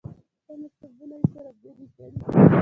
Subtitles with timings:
[0.45, 2.21] دا مکتبونه یې سره بېلې کړې دي.